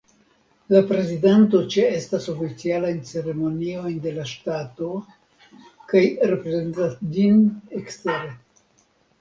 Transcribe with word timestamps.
La 0.75 0.79
prezidanto 0.91 1.59
ĉeestas 1.73 2.25
oficialajn 2.33 2.97
ceremoniojn 3.09 3.99
de 4.07 4.15
la 4.17 4.25
ŝtato 4.31 4.89
kaj 5.93 6.03
reprezentas 6.33 6.97
ĝin 7.19 7.47
ekstere. 7.85 8.35